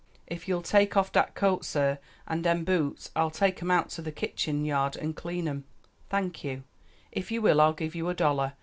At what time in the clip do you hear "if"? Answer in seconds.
0.25-0.47, 7.11-7.29